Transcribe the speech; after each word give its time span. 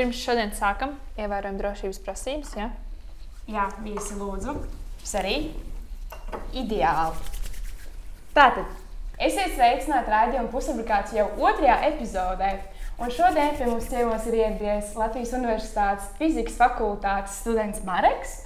Pirms 0.00 0.16
šodien 0.16 0.48
sākam, 0.56 0.94
ievērojam 1.20 1.58
drošības 1.60 1.98
prasības. 2.00 2.54
Ja? 2.56 2.70
Jā, 3.44 3.66
visi 3.84 4.14
lūdzu. 4.16 4.54
Es 5.04 5.10
arī. 5.20 5.34
Ideāli. 6.56 7.18
Tātad, 8.32 8.70
esiet 9.20 9.52
sveicināti 9.58 10.08
raidījuma 10.14 10.48
pusfabrikāts 10.54 11.12
jau 11.18 11.26
otrajā 11.44 11.74
epizodē. 11.90 12.48
Un 12.96 13.12
šodien 13.12 13.52
pie 13.58 13.68
mums 13.68 13.90
ciemos 13.92 14.24
ir 14.30 14.38
ieradies 14.38 14.96
Latvijas 14.96 15.34
Universitātes 15.36 16.08
fizikas 16.16 16.56
fakultātes 16.56 17.36
students 17.42 17.84
Mareks. 17.84 18.38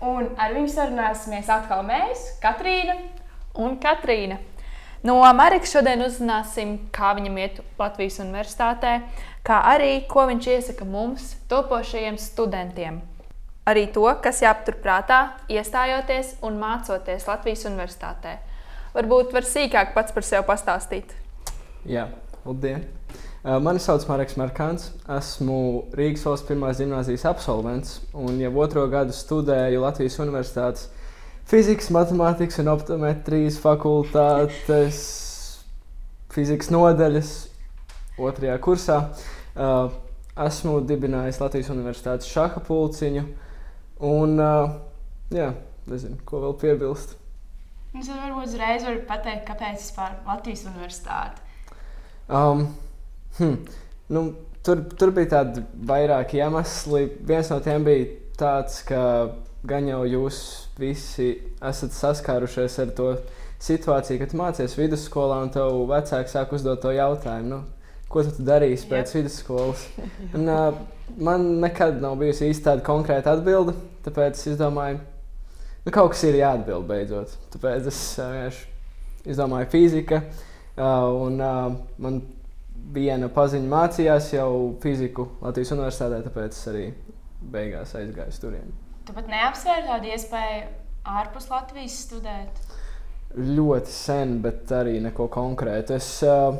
Un 0.00 0.32
ar 0.40 0.56
viņu 0.56 0.72
sarunāsimies 0.72 1.52
atkal 1.52 1.84
mēs, 1.92 2.24
Katrīna 2.40 2.96
un 3.60 3.76
Katrīna. 3.84 4.40
No 5.02 5.16
Marika 5.34 5.66
šodien 5.66 6.04
uzzināsim, 6.04 6.76
kā 6.94 7.08
viņam 7.18 7.38
iet 7.42 7.56
Latvijas 7.74 8.20
Universitātē, 8.22 9.00
kā 9.42 9.56
arī 9.72 10.04
ko 10.06 10.28
viņš 10.28 10.46
iesaka 10.52 10.86
mums, 10.86 11.32
topošajiem 11.50 12.20
studentiem. 12.22 13.00
Arī 13.66 13.88
to, 13.94 14.04
kas 14.22 14.44
jāpaturprātā, 14.44 15.18
iestājoties 15.50 16.36
un 16.46 16.60
mācoties 16.62 17.26
Latvijas 17.26 17.66
Universitātē. 17.66 18.36
Varbūt 18.94 19.34
var 19.34 19.46
sīkāk 19.46 19.90
pats 19.96 20.14
par 20.14 20.26
sevi 20.26 20.46
pastāstīt. 20.46 21.16
Jā, 21.82 22.06
labdien! 22.46 22.86
Mani 23.42 23.82
sauc 23.82 24.06
Marks 24.06 24.36
Markants. 24.38 24.92
Esmu 25.10 25.88
Rīgas 25.98 26.22
valsts 26.28 26.46
pirmās 26.46 26.78
gimnāzijas 26.78 27.26
absolvents 27.26 27.96
un 28.14 28.38
jau 28.38 28.52
otro 28.62 28.86
gadu 28.86 29.10
studēju 29.16 29.82
Latvijas 29.82 30.20
Universitātes 30.22 30.86
fizikas, 31.50 31.90
matemātikas 31.94 32.60
un 32.62 32.70
optometrijas 32.72 33.58
fakultātes 33.62 35.00
fizikas 36.32 36.70
nodaļas 36.72 37.32
otrajā 38.20 38.58
kursā. 38.62 38.98
Uh, 39.52 39.92
esmu 40.46 40.78
dibinājis 40.88 41.40
Latvijas 41.42 41.72
Universitātes 41.74 42.30
šaha 42.32 42.62
pulciņu. 42.66 43.24
Un, 44.02 44.38
uh, 44.40 44.78
jā, 45.34 45.52
nezinu, 45.90 46.18
ko 46.28 46.40
vēl 46.46 46.56
piebilst. 46.62 47.18
Jūs 47.92 48.08
varbūt 48.08 48.48
uzreiz 48.48 48.86
varat 48.86 49.04
pateikt, 49.10 49.44
kāpēc 49.50 49.82
vispār 49.82 50.16
Latvijas 50.24 50.64
Universitāte? 50.70 51.44
Um, 52.32 52.64
hm, 53.36 53.58
nu, 54.16 54.24
tur, 54.64 54.80
tur 54.96 55.12
bija 55.12 55.34
tādi 55.36 55.64
vairāki 55.90 56.40
iemesli. 56.40 57.04
Viens 57.28 57.52
no 57.52 57.60
tiem 57.64 57.84
bija 57.84 58.08
tāds, 58.40 58.80
ka 58.88 59.02
gan 59.66 59.86
jau 59.86 60.02
jūs 60.08 60.38
visi 60.80 61.34
esat 61.62 61.94
saskārušies 61.94 62.78
ar 62.82 62.90
to 62.96 63.12
situāciju, 63.62 64.18
kad 64.22 64.34
mācāties 64.38 64.74
vidusskolā 64.78 65.38
un 65.44 65.52
tev 65.54 65.84
vecāki 65.90 66.32
sāk 66.32 66.54
uzdot 66.56 66.82
to 66.82 66.94
jautājumu. 66.96 67.52
Nu, 67.52 67.60
ko 68.12 68.24
tu 68.26 68.44
darīsi 68.44 68.88
pēc 68.90 69.12
yep. 69.12 69.20
vidusskolas? 69.20 69.86
Un, 70.36 70.48
uh, 70.50 70.82
man 71.22 71.46
nekad 71.62 72.02
nav 72.02 72.18
bijusi 72.20 72.50
īsti 72.50 72.66
tāda 72.66 72.84
konkrēta 72.86 73.36
atbilde, 73.36 73.76
tāpēc 74.06 74.42
es 74.50 74.58
domāju, 74.60 74.98
nu, 75.86 75.94
kaut 75.94 76.12
kas 76.14 76.26
ir 76.28 76.40
jāatbild 76.42 76.88
beidzot. 76.90 77.38
Tāpēc 77.54 77.88
es 77.92 78.02
vienkārši 78.18 78.66
uh, 78.66 78.76
izdomāju 79.32 79.70
fizika, 79.72 80.22
uh, 80.74 81.08
un 81.22 81.38
uh, 81.38 81.72
man 82.02 82.22
viena 82.92 83.30
paziņa 83.32 83.70
mācījās 83.70 84.32
jau 84.34 84.52
fiziku 84.82 85.28
Latvijas 85.40 85.72
universitātē, 85.76 86.22
tāpēc 86.26 86.56
es 86.56 86.70
arī 86.72 86.86
beigās 87.52 87.94
aizgāju 87.98 88.38
turieni. 88.42 88.74
Tu 89.06 89.14
pat 89.16 89.30
neapsvēri 89.30 89.88
tādu 89.88 90.12
iespēju 90.14 90.62
ārpus 91.18 91.48
Latvijas 91.50 91.96
studēt? 92.06 92.60
Ļoti 93.32 93.90
sen, 93.90 94.36
bet 94.44 94.70
arī 94.76 94.98
neko 95.02 95.26
konkrētu. 95.32 95.96
Es 95.96 96.08
uh, 96.26 96.54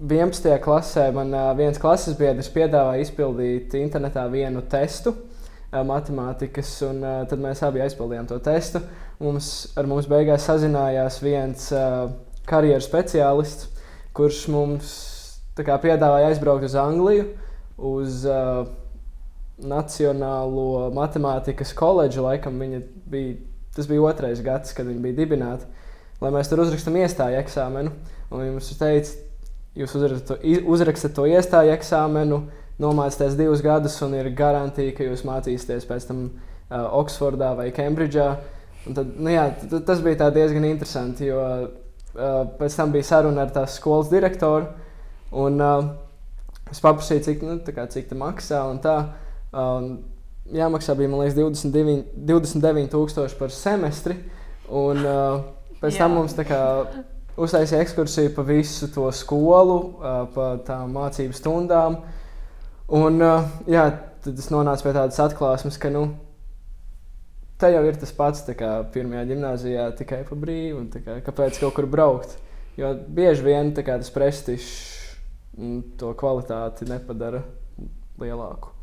11. 0.00 0.48
klasē 0.64 1.10
man 1.14 1.30
uh, 1.36 1.52
viens 1.58 1.78
klases 1.78 2.16
biedrs 2.18 2.50
piedāvāja 2.50 3.04
izpildīt 3.04 3.76
internetā 3.78 4.24
vienu 4.32 4.64
testu 4.70 5.12
uh, 5.14 5.82
matemātikas, 5.86 6.72
un 6.88 7.02
uh, 7.04 7.20
tad 7.30 7.42
mēs 7.42 7.62
abi 7.66 7.84
aizpildījām 7.84 8.26
to 8.30 8.40
testu. 8.42 8.82
Mums, 9.22 9.50
ar 9.78 9.86
mums 9.86 10.08
beigās 10.10 10.48
sazinājās 10.48 11.20
viens 11.22 11.68
uh, 11.76 12.08
karjeras 12.50 12.88
speciālists, 12.88 13.68
kurš 14.16 14.46
mums 14.50 14.94
kā, 15.54 15.76
piedāvāja 15.78 16.32
aizbraukt 16.32 16.66
uz 16.66 16.74
Angliju. 16.78 17.28
Uz, 17.78 18.24
uh, 18.26 18.64
Nacionālo 19.62 20.88
matemātikas 20.94 21.70
koledžu. 21.78 22.24
Laikam 22.26 22.58
bija, 22.58 23.36
tas 23.76 23.86
bija 23.90 24.02
otrais 24.08 24.42
gads, 24.42 24.74
kad 24.74 24.88
viņi 24.90 25.02
bija 25.04 25.18
dibināti. 25.22 25.68
Lai 26.22 26.32
mēs 26.34 26.50
tur 26.50 26.62
uzrakstām 26.64 26.96
iestāju 26.98 27.38
eksāmenu. 27.38 27.92
Un 28.30 28.42
viņi 28.42 28.54
mums 28.56 28.72
teica, 28.80 29.14
jūs 29.78 29.94
uzrakstat 29.94 31.14
to, 31.14 31.26
iestāju 31.30 31.74
eksāmenu, 31.74 32.40
nomācāties 32.82 33.38
divus 33.38 33.62
gadus, 33.62 34.00
un 34.02 34.16
ir 34.18 34.32
garantija, 34.34 34.94
ka 34.96 35.06
jūs 35.06 35.24
mācīsieties 35.26 35.86
pēc 35.86 36.08
tam 36.10 36.24
uh, 36.26 36.86
Oksfordā 36.98 37.52
vai 37.58 37.70
Kembridžā. 37.74 38.28
Un 38.88 38.96
tad, 38.96 39.12
nu 39.16 39.32
jā, 39.32 39.48
tas 39.86 40.02
bija 40.04 40.30
diezgan 40.34 40.66
interesanti, 40.68 41.28
jo 41.30 41.40
uh, 41.40 42.40
pēc 42.58 42.78
tam 42.78 42.94
bija 42.94 43.06
saruna 43.10 43.46
ar 43.46 43.52
tās 43.54 43.78
skolas 43.78 44.10
direktoru. 44.10 44.72
Un, 45.34 45.60
uh, 45.62 45.92
es 46.70 46.82
paprasīju, 46.82 47.24
cik, 47.28 47.44
nu, 47.46 47.60
kā, 47.70 47.86
cik 47.90 48.10
tas 48.10 48.20
maksā. 48.20 48.64
Um, 49.54 49.90
jāmaksā 50.50 50.96
bija 50.98 51.10
liekas, 51.14 51.36
29, 51.38 52.04
29,000 52.26 53.38
par 53.38 53.52
semestri. 53.54 54.18
Un, 54.68 55.00
uh, 55.04 55.44
pēc 55.80 56.00
tam 56.00 56.16
mums 56.18 56.34
kā, 56.48 56.60
uztaisīja 57.36 57.82
ekskursiju 57.84 58.34
pa 58.34 58.44
visu 58.48 58.88
to 58.94 59.06
skolu, 59.14 59.78
uh, 60.00 60.24
pa 60.34 60.50
tām 60.66 60.94
mācību 60.96 61.36
stundām. 61.36 62.00
Un, 62.94 63.20
uh, 63.22 63.48
jā, 63.70 63.86
tad 64.24 64.40
es 64.40 64.50
nonācu 64.52 64.86
pie 64.86 64.94
tādas 64.96 65.20
atklāsmes, 65.22 65.78
ka 65.80 65.92
nu, 65.92 66.06
te 67.60 67.70
jau 67.72 67.84
ir 67.86 68.00
tas 68.00 68.12
pats, 68.16 68.44
kā 68.58 68.74
pirmajā 68.94 69.28
gimnājā, 69.30 69.88
tikai 70.00 70.24
pa 70.28 70.38
brīvu. 70.38 70.88
Kā, 70.98 71.20
kāpēc 71.28 71.62
kaut 71.62 71.78
kur 71.78 71.88
braukt? 71.90 72.38
Jo 72.74 72.90
bieži 72.94 73.46
vien 73.46 73.70
kā, 73.76 74.00
tas 74.00 74.10
prestižs 74.10 74.70
to 76.00 76.10
kvalitāti 76.18 76.88
nepadara 76.90 77.44
lielāku. 78.18 78.73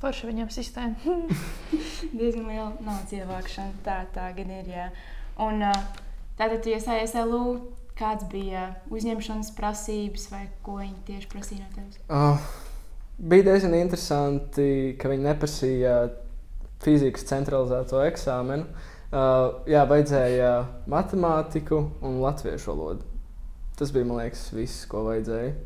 Forši 0.00 0.30
viņam 0.30 0.48
sistēma. 0.52 1.16
Diezgan 2.18 2.46
liela 2.48 2.70
naudas 2.80 3.12
ievākšana. 3.16 3.76
Tā, 3.84 3.98
tā 4.14 4.30
gan 4.36 4.52
ir. 4.60 4.70
Jā. 4.70 4.86
Un, 5.40 5.64
tātad, 6.38 6.64
ja 6.64 6.78
iestājies 6.78 7.14
LU, 7.20 7.58
kāds 8.00 8.26
bija 8.32 8.70
uzņemšanas 8.92 9.52
prasības 9.58 10.28
vai 10.32 10.46
ko 10.64 10.78
viņi 10.80 10.98
tieši 11.08 11.30
prasīja 11.32 11.66
no 11.66 11.70
tevis? 11.76 12.00
Uh, 12.08 12.40
bija 13.18 13.50
diezgan 13.50 13.76
interesanti, 13.80 14.70
ka 15.00 15.12
viņi 15.12 15.28
neprasīja 15.28 15.96
fizikas 16.80 17.28
centralizēto 17.28 18.00
eksāmenu. 18.06 18.68
Uh, 19.10 19.60
jā, 19.68 19.82
vajadzēja 19.90 20.52
matemātiku 20.90 21.82
un 22.06 22.20
latviešu 22.22 22.70
valodu. 22.70 23.08
Tas 23.76 23.90
bija, 23.92 24.06
man 24.06 24.20
liekas, 24.22 24.48
viss, 24.54 24.86
ko 24.88 25.02
vajadzēja. 25.08 25.56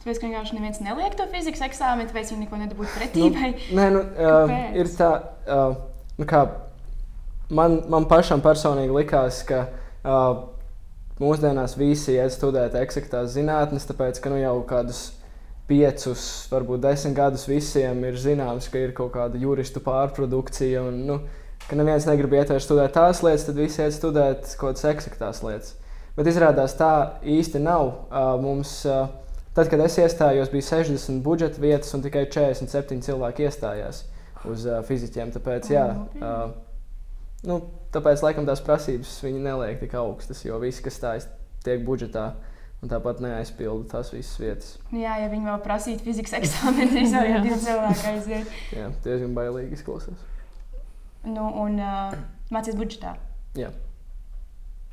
Tāpēc, 0.00 0.16
ka 0.16 0.28
vienkārši 0.28 0.56
neviens 0.56 0.80
neliek 0.80 1.12
to 1.18 1.26
fizikas 1.28 1.60
eksāmenu, 1.66 2.08
tāpēc 2.08 2.32
viņi 2.32 2.46
neko 2.46 2.60
nedabūtu 2.62 2.94
pretī. 2.96 3.26
Nu, 3.28 3.42
nē, 3.76 3.88
nu, 3.92 4.00
uh, 4.00 4.52
ir 4.80 4.88
tā, 4.96 5.10
uh, 5.44 5.74
nu 6.16 6.28
kā, 6.28 6.46
man, 7.52 7.82
man 7.92 8.08
pašam 8.08 8.40
personīgi 8.40 8.96
likās, 8.96 9.42
ka 9.44 9.66
uh, 9.68 10.46
mūsdienās 11.20 11.76
visi 11.76 12.16
iet 12.16 12.32
studēt 12.32 12.78
eksaktās 12.80 13.34
zinātnes, 13.34 13.84
tāpēc, 13.90 14.22
ka 14.24 14.32
nu, 14.32 14.40
jau 14.40 14.56
kādus 14.68 15.10
piecus, 15.70 16.24
varbūt 16.50 16.82
desmit 16.82 17.14
gadus 17.18 17.44
visiem 17.46 18.00
ir 18.08 18.16
zināms, 18.18 18.70
ka 18.72 18.80
ir 18.80 18.94
kaut 18.96 19.12
kāda 19.14 19.38
juristu 19.38 19.82
pārprodukcija. 19.84 20.82
Un, 20.88 21.04
nu, 21.06 21.20
ka 21.68 21.78
neviens 21.78 22.08
negrib 22.08 22.34
iet 22.34 22.50
vairs 22.50 22.66
studēt 22.66 22.96
tās 22.96 23.22
lietas, 23.26 23.46
tad 23.46 23.60
visi 23.60 23.84
iet 23.84 23.94
studēt 23.94 24.48
kaut 24.56 24.80
kādas 24.80 24.88
eksaktās 24.94 25.44
lietas. 25.46 25.76
Bet 26.16 26.26
izrādās 26.26 26.74
tā 26.78 26.92
īsti 27.22 27.62
nav. 27.62 27.92
Uh, 28.08 28.32
mums, 28.42 28.80
uh, 28.88 29.06
Tad, 29.54 29.66
kad 29.66 29.80
es 29.82 29.96
iestājos, 29.98 30.50
bija 30.52 30.62
60 30.62 31.24
budžeta 31.26 31.58
vietas 31.58 31.90
un 31.96 32.04
tikai 32.04 32.22
47 32.30 33.00
cilvēki 33.02 33.48
iestājās 33.48 34.04
uz 34.46 34.66
uh, 34.68 34.78
fizikiem. 34.86 35.32
Tāpēc, 35.34 35.72
jā, 35.72 35.86
uh, 36.22 36.52
nu, 37.48 37.56
tāpēc, 37.94 38.22
laikam, 38.22 38.46
tās 38.46 38.62
prasības 38.62 39.16
viņi 39.24 39.42
neliek 39.42 39.80
tik 39.82 39.96
augstas, 39.98 40.44
jo 40.46 40.60
visi, 40.62 40.84
kas 40.84 41.00
stājas, 41.00 41.26
tiek 41.66 41.82
budžetā. 41.86 42.30
Un 42.80 42.88
tāpat 42.88 43.18
neaizpilda 43.20 43.90
tās 43.90 44.08
visas 44.14 44.38
vietas. 44.40 44.68
Jā, 44.96 45.18
ja 45.20 45.26
viņi 45.28 45.50
vēl 45.50 45.58
prasītu 45.66 46.06
fizikas 46.06 46.38
eksāmenu, 46.38 46.94
tad 46.94 47.26
jau 47.28 47.42
divi 47.44 47.58
cilvēki 47.66 48.06
aiziet. 48.08 48.54
jā, 48.72 48.86
diezgan 49.04 49.34
bailīgi 49.36 49.76
izklausās. 49.76 50.22
Nu, 51.26 51.50
un 51.60 51.76
uh, 51.76 52.14
mācīt 52.54 52.78
budžetā. 52.80 53.18
Jā. 53.58 53.68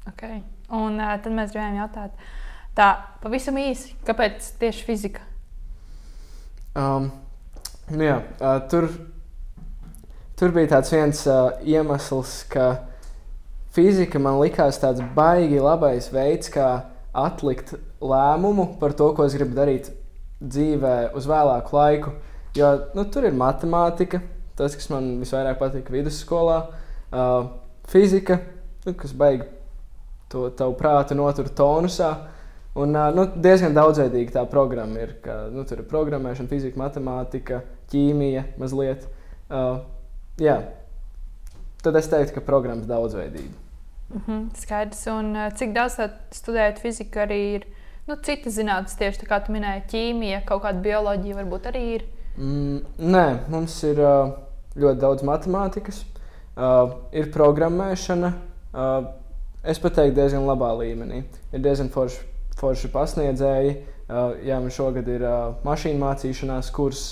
Okay. 0.09 0.42
Un 0.75 1.00
uh, 1.00 1.13
tad 1.24 1.31
mēs 1.38 1.56
gribējām 1.56 1.80
jautāt, 1.80 2.19
uh, 2.19 2.46
Tā 2.77 2.91
pavisam 3.24 3.56
īsi, 3.57 3.95
kāpēc 4.06 4.51
tieši 4.62 4.83
fizika? 4.85 5.24
Um, 6.77 7.07
nu 7.89 8.06
jā, 8.06 8.19
uh, 8.38 8.59
tur, 8.69 8.85
tur 10.38 10.53
bija 10.53 10.75
tāds 10.75 10.94
viens 10.94 11.24
uh, 11.25 11.56
iemesls, 11.65 12.44
ka 12.53 12.68
fizika 13.74 14.21
man 14.21 14.38
likās 14.44 14.77
tāds 14.83 15.01
baigi 15.18 15.57
labais 15.57 16.12
veids, 16.13 16.53
kā 16.53 16.68
atlikt 17.18 17.74
lēmumu 17.97 18.75
par 18.77 18.94
to, 18.94 19.09
ko 19.18 19.25
es 19.25 19.33
gribu 19.33 19.57
darīt 19.57 19.89
dzīvē 20.38 21.15
uz 21.18 21.25
vēlāku 21.25 21.80
laiku. 21.80 22.15
Jo 22.57 22.75
nu, 22.94 23.09
tur 23.09 23.25
ir 23.25 23.33
matemātika, 23.38 24.21
tas, 24.57 24.77
kas 24.77 24.94
man 24.94 25.15
visvairāk 25.23 25.57
patika 25.57 25.97
vidusskolā, 25.97 26.62
uh, 27.09 27.51
fizika, 27.89 28.38
nu, 28.85 28.94
kas 28.94 29.18
beigas 29.18 29.50
to 30.30 30.50
tavu 30.53 30.77
prātu 30.77 31.15
notur 31.18 31.50
tonusā. 31.50 32.13
Un, 32.77 32.94
nu, 32.94 33.24
diezgan 33.41 33.74
daudzveidīga 33.74 34.35
tā 34.35 34.44
programma 34.50 35.01
ir. 35.01 35.15
Ka, 35.24 35.47
nu, 35.53 35.63
tur 35.65 35.81
ir 35.81 35.88
programmēšana, 35.89 36.50
fizika, 36.51 36.77
matemātika, 36.77 37.63
ķīmija, 37.89 38.44
mazliet. 38.62 39.07
Uh, 39.50 39.79
jā. 40.41 40.59
Tad 41.81 41.97
es 41.97 42.09
teiktu, 42.12 42.35
ka 42.35 42.45
programmas 42.45 42.89
daudzveidība. 42.89 43.56
Mm 44.13 44.21
-hmm, 44.27 44.44
skaidrs. 44.56 45.07
Un 45.07 45.35
cik 45.56 45.74
daudz 45.74 45.97
studējot 46.31 46.79
fiziku, 46.79 47.19
arī 47.19 47.39
ir 47.56 47.68
nu, 48.07 48.15
citas 48.15 48.56
zinātnes, 48.56 48.97
tieši 48.97 49.23
tā 49.23 49.27
kā 49.27 49.39
tu 49.45 49.51
minēji, 49.51 49.83
ķīmija, 49.91 50.45
kaut 50.45 50.63
kāda 50.63 50.81
bioloģija 50.81 51.35
varbūt 51.35 51.68
arī 51.71 51.83
ir. 51.95 52.06
Mm, 52.38 52.80
nē, 53.00 53.25
mums 53.50 53.83
ir 53.83 54.00
uh, 54.00 54.31
ļoti 54.77 55.00
daudz 55.01 55.23
matemātikas, 55.23 56.03
uh, 56.56 56.94
ir 57.12 57.31
programmēšana. 57.33 58.33
Uh, 58.73 59.07
es 59.63 59.80
pat 59.80 59.97
teiktu, 59.97 60.15
diezgan 60.21 60.45
labā 60.45 60.71
līmenī. 60.77 61.23
Ir 61.51 61.59
diezgan 61.59 61.89
forši, 61.89 62.21
forši 62.57 62.92
pasniedzēji. 62.94 63.77
Uh, 64.07 64.38
jā, 64.48 64.57
man 64.63 64.71
šogad 64.71 65.07
ir 65.12 65.24
uh, 65.27 65.57
mašīnu 65.68 66.00
mācīšanās 66.00 66.71
kurs. 66.75 67.04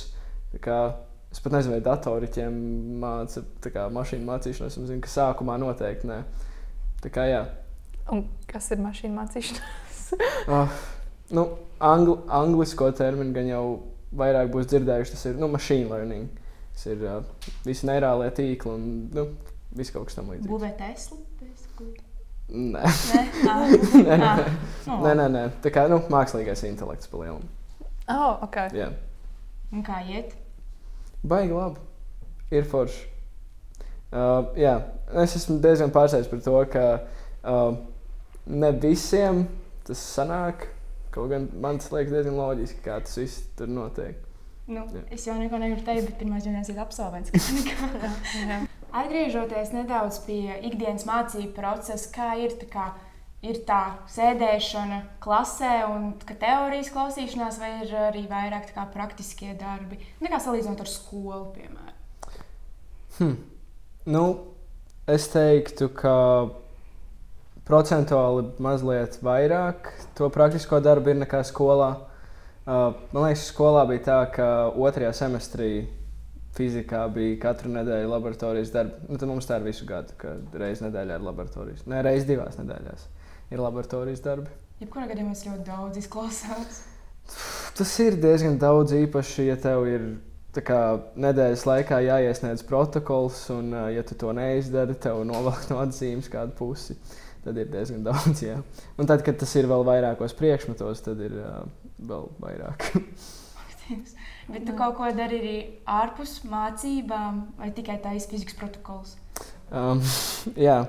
Es 0.56 1.42
pat 1.44 1.52
nezinu, 1.52 1.76
vai 1.76 1.84
datoriķiem 1.84 2.60
māca 3.02 3.44
kā, 3.66 3.90
mašīnu 3.92 4.24
mācīšanos. 4.30 4.78
Es 4.80 4.88
zinu, 4.90 5.02
ka 5.04 5.12
sākumā 5.12 5.58
noteikti 5.60 6.08
nē. 6.08 6.22
Tā 7.04 7.12
kā 7.14 7.28
jā. 7.28 7.44
Un 8.14 8.24
kas 8.48 8.72
ir 8.72 8.80
mašīnu 8.86 9.18
mācīšanās? 9.18 10.00
uh, 10.48 10.80
nu, 11.38 11.50
angli, 11.84 12.18
anglisko 12.40 12.90
terminu 12.96 13.36
gan 13.36 13.52
jau 13.52 13.66
vairāk 14.16 14.54
būs 14.56 14.72
dzirdējuši. 14.72 15.18
Tas 15.18 15.28
ir 15.28 15.42
nu, 15.42 15.52
machine 15.52 15.92
learning. 15.92 16.32
Tas 16.72 16.88
ir 16.96 17.04
uh, 17.04 17.20
visi 17.68 17.92
neirālie 17.92 18.32
tīkli 18.40 18.72
un 18.72 18.90
nu, 19.16 19.30
viss 19.76 19.92
kaut 19.92 20.08
kas 20.08 20.22
tamlīdzīgs. 20.22 20.52
Būvēt 20.52 20.80
Teslu? 20.80 21.20
Nē, 22.56 22.82
Nē, 22.86 23.22
ah. 23.50 23.72
nē, 23.74 24.18
nē. 24.22 24.28
Ah. 24.30 24.40
Nu, 24.86 24.98
nē, 25.02 25.14
nē, 25.18 25.26
nē. 25.34 25.44
Tā 25.64 25.72
kā 25.74 25.88
nu, 25.90 25.98
mākslīgais 26.14 26.62
intelekts 26.70 27.10
palielinās. 27.10 27.50
Oh, 28.06 28.38
okay. 28.46 28.70
Jā, 28.78 28.92
Un 29.74 29.82
kā 29.84 29.98
iet? 30.06 30.36
baigi 31.26 31.56
labi. 31.58 31.82
Ir 32.54 32.68
forši. 32.70 33.08
Uh, 34.14 34.52
jā, 34.62 34.76
es 35.24 35.34
esmu 35.40 35.58
diezgan 35.64 35.90
pārsteigts 35.92 36.30
par 36.30 36.44
to, 36.46 36.54
ka 36.70 36.84
uh, 37.50 37.74
ne 38.46 38.70
visiem 38.78 39.48
tas 39.88 40.04
sanāk. 40.14 40.68
Kaut 41.16 41.32
gan 41.34 41.50
man 41.64 41.82
tas 41.82 41.90
liekas 41.96 42.14
diezgan 42.14 42.38
loģiski, 42.38 42.84
kā 42.86 43.00
tas 43.02 43.18
viss 43.18 43.42
tur 43.58 43.68
notiek. 43.74 44.22
Nu, 44.70 44.86
Jā. 44.94 45.02
es 45.14 45.26
jau 45.28 45.36
neko 45.38 45.58
negribu 45.62 45.84
teikt, 45.86 46.08
bet 46.12 46.16
pirmā 46.22 46.40
dienā 46.42 46.62
ir 46.66 46.80
absolvents. 46.82 47.34
Atgriežoties 48.96 49.74
nedaudz 49.76 50.22
pie 50.24 50.56
ikdienas 50.64 51.04
mācību 51.08 51.52
procesa, 51.58 52.08
kā 52.16 52.30
ir 52.40 52.54
tā, 52.62 52.68
kā, 52.72 52.86
ir 53.44 53.60
tā 53.68 53.82
sēdēšana 54.14 55.02
klasē 55.24 55.74
un 55.90 56.14
teorijas 56.30 56.94
klausīšanās, 56.96 57.60
vai 57.60 57.72
ir 57.84 57.92
arī 58.08 58.24
vairāk 58.32 58.70
kā 58.76 58.86
praktiskie 58.94 59.52
darbi, 59.60 60.00
nekā 60.24 60.40
salīdzinot 60.40 60.86
ar 60.86 60.92
skolu, 60.92 61.50
piemēram. 61.58 62.40
Hm. 63.18 63.36
Nu, 64.16 64.24
es 65.12 65.28
teiktu, 65.34 65.90
ka 65.92 66.16
procentuāli 67.68 68.48
mazliet 68.64 69.20
vairāk 69.26 69.92
to 70.16 70.30
praktisko 70.32 70.80
darbu 70.84 71.12
ir 71.12 71.22
nekā 71.26 71.44
skolā. 71.48 71.92
Uh, 72.66 72.96
man 73.12 73.28
liekas, 73.28 73.50
skolā 73.52 73.84
bija 73.90 74.06
tā, 74.08 74.20
ka 74.38 74.50
otrajā 74.72 75.12
semestrī 75.20 75.72
fizikā 76.56 77.04
bija 77.14 77.38
katru 77.44 77.72
nedēļu 77.76 78.12
laboratorijas 78.12 78.74
darbi. 78.74 79.00
Nu, 79.10 79.20
tad 79.20 79.32
mums 79.32 79.48
tā 79.50 79.60
ir 79.60 79.68
visu 79.68 79.88
gadu, 79.90 80.16
kad 80.22 80.56
reizē 80.60 80.88
nedēļā 80.88 81.20
ir 81.20 81.26
laboratorijas. 81.26 81.86
Nē, 81.92 82.04
reizē 82.06 82.30
divās 82.34 82.60
nedēļās 82.62 83.08
ir 83.52 83.64
laboratorijas 83.64 84.24
darbi. 84.26 84.52
Jebkurā 84.82 85.10
gadījumā 85.12 85.36
tas 85.36 85.46
ļoti 85.48 85.68
daudz 85.68 86.00
izklausās. 86.02 86.80
Tas 87.76 87.92
ir 88.04 88.18
diezgan 88.22 88.58
daudz 88.62 88.94
īpaši, 88.96 89.50
ja 89.50 89.56
tev 89.60 89.88
ir 89.90 90.08
kā, 90.64 90.80
nedēļas 91.20 91.66
laikā 91.68 92.00
jāiesniedz 92.06 92.64
protokols, 92.68 93.42
un, 93.56 93.74
ja 93.92 94.04
tu 94.08 94.18
to 94.20 94.32
neizdari, 94.36 94.96
tev 95.02 95.24
novelk 95.28 95.68
no 95.72 95.82
atzīmes 95.84 96.30
kādu 96.32 96.56
pusi. 96.60 96.98
Tad 97.46 97.60
ir 97.62 97.70
diezgan 97.70 98.06
daudz. 98.06 98.42
Jā. 98.42 98.58
Un 98.98 99.10
tad, 99.10 99.22
kad 99.26 99.38
tas 99.42 99.52
ir 99.60 99.68
vēl 99.70 99.86
vairākos 99.86 100.34
priekšmetos, 100.38 101.04
tad 101.06 101.20
ir 101.22 101.36
uh, 101.44 101.66
vēl 102.02 102.32
vairāk. 102.42 102.88
Bet 104.46 104.66
tu 104.68 104.76
kaut 104.78 104.94
ko 105.00 105.08
dari 105.18 105.40
arī 105.42 105.56
ārpus 105.90 106.44
mācībām, 106.46 107.40
vai 107.58 107.72
tikai 107.74 107.98
taisa 108.04 108.30
fizikas 108.30 108.58
protokols? 108.60 109.16
um, 109.72 110.02
jā. 110.68 110.84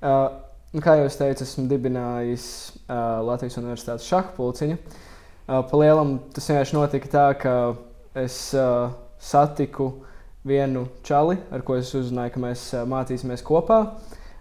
Uh, 0.00 0.28
nu, 0.72 0.80
kā 0.80 0.96
jau 0.96 1.08
es 1.10 1.18
teicu, 1.20 1.44
esmu 1.44 1.66
dibinājis 1.68 2.46
uh, 2.86 3.20
Latvijas 3.26 3.58
Universitātes 3.60 4.08
šahu 4.08 4.32
pulciņu. 4.38 4.78
Uh, 4.78 5.60
Palielam 5.68 6.16
tas 6.32 6.48
vienkārši 6.48 6.78
notika 6.78 7.10
tā, 7.12 7.26
ka 7.42 7.54
es 8.16 8.38
uh, 8.56 8.94
satiku 9.20 9.90
vienu 10.48 10.86
čali, 11.04 11.36
ar 11.52 11.66
ko 11.66 11.76
es 11.76 11.92
uzzināju, 11.98 12.32
ka 12.32 12.44
mēs 12.46 12.64
uh, 12.72 12.86
mācīsimies 12.88 13.44
kopā. 13.44 13.82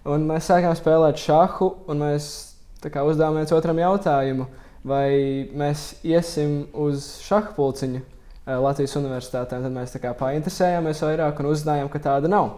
Un 0.08 0.24
mēs 0.32 0.48
sākām 0.48 0.72
spēlēt 0.80 1.20
šahu, 1.22 1.74
un 1.92 2.06
mēs 2.08 2.32
tā 2.82 2.90
kā, 2.94 3.04
uzdevām 3.04 3.38
viens 3.38 3.52
otram 3.54 3.84
jautājumu, 3.84 4.48
vai 4.88 5.12
mēs 5.60 5.92
iesim 6.08 6.64
uz 6.72 7.18
šahu 7.28 7.54
pulciņu 7.60 8.02
Latvijas 8.46 8.96
Universitātē. 8.98 9.58
Un 9.60 9.68
Tad 9.68 9.76
mēs 9.76 9.94
tā 9.94 10.02
kā 10.04 10.14
painteresējāmies 10.18 11.04
vairāk 11.06 11.42
un 11.42 11.52
uzzinājām, 11.52 11.90
ka 11.94 12.02
tāda 12.02 12.32
nav. 12.32 12.54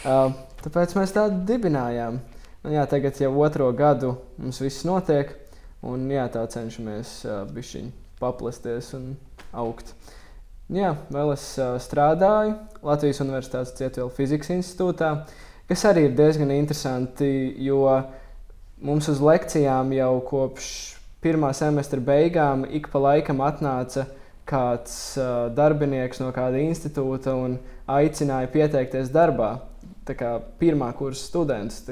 Uh, 0.00 0.32
tāpēc 0.64 0.94
mēs 0.96 1.12
tādu 1.16 1.42
dibinājām. 1.48 2.20
Nu, 2.60 2.72
jā, 2.74 2.84
tagad 2.88 3.20
jau 3.20 3.32
otro 3.40 3.70
gadu 3.76 4.14
mums 4.40 4.60
viss 4.60 4.84
notiek, 4.88 5.32
un 5.84 6.06
jā, 6.12 6.26
tā 6.32 6.44
cenšamies 6.52 7.12
uh, 7.28 7.42
bišķiņ 7.52 7.92
paplesties 8.20 8.92
un 8.98 9.12
augt. 9.56 9.94
Jā, 10.70 10.94
vēl 11.10 11.32
es 11.34 11.44
uh, 11.58 11.74
strādāju 11.82 12.54
Latvijas 12.86 13.20
Universitātes 13.24 13.74
Cietuvielas 13.78 14.16
fizikas 14.16 14.52
institūtā, 14.54 15.14
kas 15.68 15.84
arī 15.88 16.06
ir 16.08 16.16
diezgan 16.18 16.52
interesanti, 16.54 17.30
jo 17.64 17.82
mums 18.80 19.08
uz 19.10 19.20
lekcijām 19.24 19.92
jau 19.96 20.12
kopš 20.28 20.70
pirmā 21.24 21.50
semestra 21.56 22.00
beigām 22.00 22.64
ik 22.68 22.88
pa 22.92 23.02
laikam 23.02 23.42
atnāca 23.44 24.06
kāds 24.48 24.94
uh, 25.20 25.48
darbinieks 25.54 26.22
no 26.22 26.30
kāda 26.34 26.60
institūta 26.62 27.34
un 27.38 27.58
aicināja 27.90 28.50
pieteikties 28.52 29.12
darbā. 29.14 29.56
Tā 30.08 30.16
kā 30.18 30.34
pirmā 30.58 30.90
kursa 30.96 31.22
students, 31.22 31.82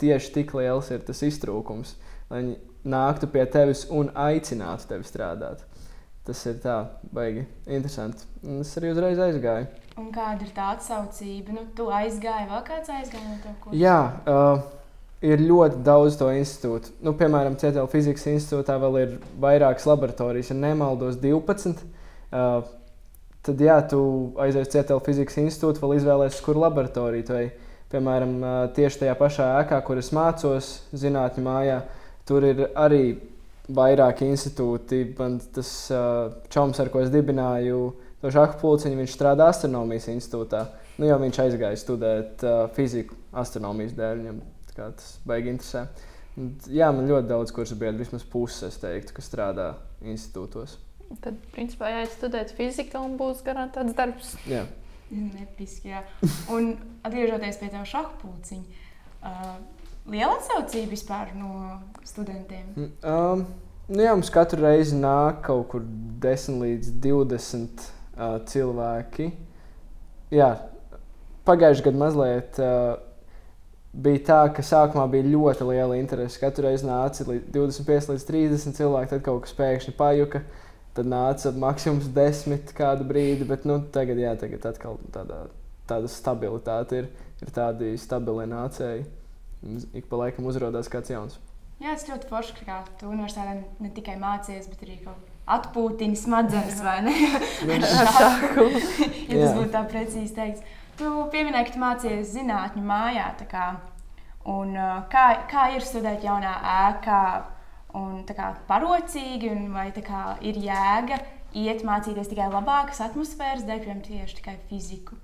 tieši 0.00 0.32
tik 0.32 0.54
liels 0.56 0.88
ir 0.94 1.02
tas 1.04 1.20
iztrūkums, 1.26 1.96
lai 2.30 2.42
viņi 2.44 2.56
nāktu 2.88 3.28
pie 3.32 3.44
tevis 3.52 3.84
un 3.92 4.08
aicinātu 4.16 4.88
tevi 4.88 5.08
strādāt. 5.08 5.66
Tas 6.24 6.40
ir 6.46 6.58
tā, 6.62 6.76
baigi 7.12 7.46
interesanti. 7.66 8.26
Un 8.44 8.60
es 8.62 8.72
arī 8.78 8.92
uzreiz 8.94 9.20
aizgāju. 9.20 9.68
Un 10.00 10.10
kāda 10.14 10.46
ir 10.46 10.52
tā 10.56 10.68
atsaucība? 10.76 11.54
Nu, 11.56 11.64
tu 11.76 11.88
aizgāji, 11.92 12.48
vēl 12.48 12.60
kāds 12.68 12.92
aizgāja 12.92 13.24
no 13.26 13.38
tev? 13.42 13.56
kursa? 13.64 13.80
Jā, 13.80 13.96
uh, 14.30 14.62
ir 15.24 15.42
ļoti 15.44 15.82
daudz 15.84 16.16
to 16.20 16.30
institūtu. 16.32 16.94
Nu, 17.04 17.12
piemēram, 17.16 17.58
Cietuvielas 17.60 17.92
fizikas 17.92 18.26
institūtā 18.32 18.76
vēl 18.80 19.00
ir 19.02 19.16
vairākas 19.40 19.86
laboratorijas, 19.88 20.52
ja 20.52 20.56
nemaldos, 20.56 21.18
12. 21.20 21.82
Uh, 22.30 22.62
tad, 23.44 23.60
jā, 23.60 23.76
tu 23.90 24.02
aizies 24.40 24.68
uz 24.68 24.72
Cietuvielas 24.72 25.08
fizikas 25.08 25.40
institūtu, 25.44 25.82
vēl 25.84 25.98
izvēlēsies, 25.98 26.44
kur 26.44 26.60
laboratoriju 26.60 27.36
ej. 27.40 27.50
Piemēram, 27.90 28.36
uh, 28.38 28.60
tieši 28.76 29.02
tajā 29.02 29.16
pašā 29.18 29.48
ēkā, 29.64 29.80
kur 29.84 29.98
es 30.00 30.12
mācos, 30.14 30.70
zinātņu 30.94 31.42
mājā, 31.42 31.80
tur 32.28 32.46
ir 32.46 32.68
arī 32.78 33.16
vairāki 33.74 34.28
institūti. 34.30 35.02
Man 35.18 35.40
tas 35.54 35.72
uh, 35.92 36.30
čoms, 36.54 36.80
ar 36.80 36.92
ko 36.92 37.02
es 37.02 37.10
dibināju 37.12 37.82
to 38.22 38.30
šādu 38.32 38.60
pulciņu, 38.62 39.00
viņš 39.02 39.16
strādā 39.16 39.50
astronomijas 39.50 40.08
institūtā. 40.14 40.64
Nu, 41.00 41.08
jau 41.08 41.18
viņš 41.20 41.42
aizgāja 41.44 41.82
studēt 41.82 42.46
uh, 42.46 42.62
fiziku 42.76 43.18
astronomijas 43.42 43.96
dēļ. 43.98 44.22
Viņam 44.22 44.40
tas 44.76 45.16
baigi 45.28 45.52
interesē. 45.54 45.86
Un, 46.38 46.52
jā, 46.70 46.90
man 46.94 47.08
ļoti 47.10 47.30
daudz 47.30 47.52
kursu 47.54 47.76
biedru, 47.78 48.00
vismaz 48.04 48.22
puses, 48.28 48.78
teiktu, 48.80 49.16
kas 49.16 49.28
strādā 49.30 49.72
institūtos. 50.00 50.76
Tad, 51.24 51.40
principā, 51.50 51.90
jāiet 51.90 52.12
studēt 52.14 52.52
fiziku 52.54 53.00
un 53.02 53.16
būs 53.18 53.42
garantēts 53.46 53.96
darbs. 53.98 54.36
Jā. 54.48 54.62
Nepiski, 55.10 55.90
jā. 55.90 56.04
Un 56.54 56.76
atgriežoties 57.02 57.58
pie 57.58 57.70
tā 57.72 57.82
šahu 57.88 58.12
pulciņa, 58.20 58.84
uh, 59.26 59.56
liela 60.06 60.36
atsaucība 60.36 60.92
vispār 60.94 61.32
no 61.34 61.80
studentiem. 62.06 62.92
Um, 63.02 63.42
nu 63.90 64.04
jā, 64.06 64.14
mums 64.14 64.30
katru 64.30 64.62
reizi 64.62 64.98
nāk 64.98 65.42
kaut 65.48 65.66
kur 65.72 65.82
10 66.22 66.62
līdz 66.62 66.94
20 67.02 67.82
uh, 67.82 68.38
cilvēki. 68.46 69.32
Jā, 70.30 70.52
pagājušajā 71.48 71.88
gadā 71.88 72.02
mazliet 72.04 72.62
uh, 72.62 72.94
bija 73.92 74.22
tā, 74.26 74.40
ka 74.54 74.64
sākumā 74.64 75.06
bija 75.10 75.28
ļoti 75.28 75.66
liela 75.68 75.98
interese. 75.98 76.40
Katru 76.40 76.68
reizi 76.68 76.88
nāca 76.88 77.26
līdz 77.26 77.50
25 77.54 78.12
līdz 78.14 78.26
30 78.28 78.78
cilvēki, 78.78 79.12
tad 79.14 79.24
kaut 79.26 79.46
kas 79.46 79.56
pēkšņi 79.58 79.96
pajuka. 79.98 80.44
tad 80.94 81.06
nāca 81.06 81.52
maksimums 81.54 82.08
desmit 82.10 82.72
kādu 82.74 83.04
brīdi, 83.06 83.46
bet 83.46 83.62
nu, 83.64 83.78
tagad, 83.94 84.18
jā, 84.18 84.34
tagad 84.36 84.64
atkal 84.72 84.98
tādā, 85.14 85.44
tāda 85.86 86.10
stabilitāte 86.10 87.04
ir, 87.04 87.06
ir 87.40 87.52
tādi 87.54 87.92
stabili 87.98 88.48
nācēji. 88.50 89.06
Ik 89.94 90.08
pa 90.10 90.18
laikam 90.24 90.48
uzrādās 90.50 90.90
kāds 90.90 91.12
jauns. 91.12 91.38
Jā, 91.80 91.94
tas 91.94 92.08
ļoti 92.10 92.28
forši, 92.28 92.56
ka 92.66 92.82
tu 93.00 93.08
universitātē 93.08 93.60
ne 93.80 93.92
tikai 93.94 94.18
mācījies, 94.20 94.66
bet 94.72 94.82
arī 94.84 94.98
kaut 95.04 95.30
atpūtini 95.50 96.18
smadzenes, 96.18 96.82
vai 96.84 96.98
ne? 97.06 97.14
Sāku. 98.18 98.66
ja 99.30 99.46
tas 99.46 99.56
būtu 99.56 99.70
tā 99.72 99.82
precīzi 99.90 100.34
teikts. 100.36 100.76
Tu 101.00 101.10
pieminēji, 101.32 101.64
ka 101.70 101.72
tu 101.72 101.80
mācījies 101.80 102.32
zinātņu 102.34 102.82
mājā. 102.84 103.30
tā 103.38 103.46
Kā, 103.48 103.66
un, 104.52 104.74
uh, 104.76 104.98
kā, 105.08 105.24
kā 105.48 105.70
ir 105.72 105.84
studēt 105.84 106.26
jaunā 106.26 106.52
ēkā? 106.74 107.20
Un, 107.96 108.20
tā 108.28 108.36
kā 108.36 108.50
parocīgi, 108.68 109.48
un 109.50 109.70
vai 109.72 109.88
tā 109.96 110.02
kā 110.04 110.36
ir 110.46 110.60
jēga 110.60 111.16
iet 111.56 111.80
mācīties 111.88 112.28
tikai 112.30 112.50
labākas 112.52 113.00
atmosfēras 113.02 113.64
dēļ, 113.64 113.80
piemēram, 113.80 114.04
tieši 114.04 114.36
tikai 114.42 114.54
fiziku? 114.68 115.16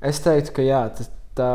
Es 0.00 0.22
teiktu, 0.24 0.54
ka 0.56 0.64
jā, 0.64 0.84
tas, 0.96 1.10
tā 1.36 1.50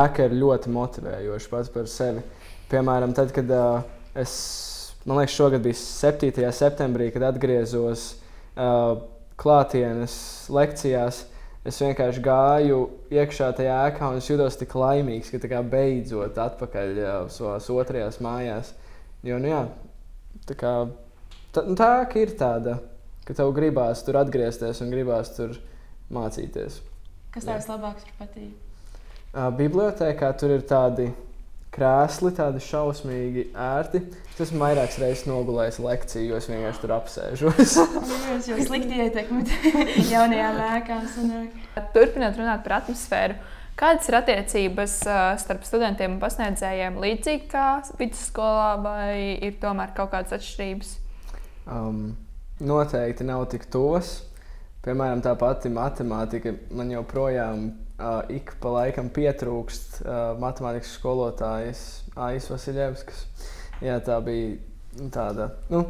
ēka 0.00 0.26
ir 0.26 0.40
ļoti 0.40 0.72
motivējoša 0.74 1.52
pats 1.52 1.76
par 1.76 1.92
sevi. 1.92 2.24
Piemēram, 2.72 3.12
tad, 3.14 3.36
kad 3.36 3.52
uh, 3.52 3.84
es, 4.18 4.32
man 5.04 5.20
liekas, 5.20 5.36
šogad 5.36 5.68
bija 5.68 5.76
7. 5.76 6.32
septembrī, 6.56 7.12
kad 7.14 7.28
atgriezos 7.28 8.08
uh, 8.56 8.96
klātienes 9.38 10.16
lekcijās, 10.50 11.26
es 11.66 11.78
vienkārši 11.82 12.22
gāju 12.22 12.80
iekšā 13.12 13.50
tajā 13.58 13.76
ēkā 13.90 14.10
un 14.14 14.22
jutos 14.22 14.58
tik 14.60 14.74
laimīgs, 14.78 15.32
ka 15.34 15.50
kā, 15.50 15.62
beidzot 15.66 16.38
atpakaļ 16.38 17.00
savās 17.32 17.70
otrajās 17.74 18.20
mājās. 18.24 18.72
Jo, 19.26 19.40
nu, 19.42 19.50
jā, 19.50 19.62
tā, 20.46 20.56
kā, 20.58 20.74
tā, 21.56 21.64
nu, 21.66 21.74
tā 21.78 21.90
ir 22.20 22.36
tāda, 22.38 22.78
ka 23.26 23.34
tev 23.34 23.50
gribās 23.56 24.04
tur 24.06 24.20
atgriezties 24.20 24.82
un 24.84 24.92
gribās 24.94 25.32
tur 25.34 25.56
mācīties. 26.14 26.78
Kas 27.34 27.48
tev 27.48 27.58
vislabāk 27.58 28.04
patīk? 28.20 28.54
Bibliotēkā 29.34 30.30
tur 30.40 30.54
ir 30.54 30.62
tādi 30.64 31.10
krēsli, 31.76 32.32
tādi 32.36 32.62
šausmīgi 32.64 33.46
ērti. 33.52 34.02
Tas 34.36 34.52
man 34.52 34.66
vairākas 34.66 34.98
reizes 35.00 35.24
nogulējis 35.28 35.80
lekciju, 35.84 36.26
jo 36.30 36.40
es 36.40 36.48
vienkārši 36.50 36.82
tur 36.82 36.94
apsēžos. 36.96 37.76
Jūs 38.32 38.50
jau 38.50 38.58
slikti 38.68 39.00
ietekmēt 39.04 39.52
jaunajām 40.12 40.60
ēkām. 40.66 41.06
Turpinot 41.94 42.40
runāt 42.40 42.64
par 42.66 42.80
atmosfēru. 42.80 43.38
Kādas 43.76 44.08
ir 44.08 44.16
attiecības 44.16 44.92
starp 45.42 45.64
studentiem 45.68 46.14
un 46.14 46.20
pasniedzējiem? 46.20 46.96
Līdzīgi 47.00 47.48
kā 47.52 47.66
vidusskolā, 47.98 48.70
vai 48.80 49.10
ir 49.44 49.58
tomēr 49.60 49.92
kaut 49.96 50.14
kādas 50.14 50.38
atšķirības? 50.38 50.94
Um, 51.68 52.14
noteikti 52.64 53.26
nav 53.28 53.44
tik 53.52 53.68
tos. 53.72 54.22
Piemēram, 54.86 55.18
tā 55.18 55.32
pati 55.34 55.70
matemātika 55.74 56.52
man 56.78 56.92
joprojām 56.94 57.64
uh, 57.98 58.20
ik 58.30 58.52
pa 58.62 58.70
laikam 58.70 59.08
pietrūkst 59.10 60.00
uh, 60.04 60.36
matemātikas 60.38 60.92
skolotājas 60.94 61.80
Aijas 62.14 62.46
Vasiljevskas. 62.52 63.24
Jā, 63.82 63.98
tā 64.06 64.20
bija 64.22 64.54
nu, 65.00 65.10
tāda. 65.10 65.50
Nu, 65.72 65.88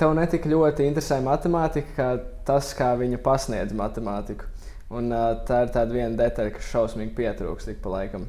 Tev 0.00 0.14
netik 0.16 0.46
ļoti 0.48 0.86
interesē 0.88 1.18
matemātika, 1.20 1.92
kā 1.92 2.08
tas, 2.48 2.70
kā 2.72 2.94
viņa 2.96 3.18
pasniedz 3.20 3.76
matemātiku. 3.76 4.48
Un, 4.96 5.12
uh, 5.12 5.34
tā 5.44 5.66
ir 5.66 5.74
tāda 5.74 5.92
viena 5.92 6.16
detaļa, 6.16 6.54
kas 6.56 6.70
šausmīgi 6.72 7.12
pietrūkst 7.18 7.74
ik 7.74 7.82
pa 7.84 7.92
laikam. 7.98 8.24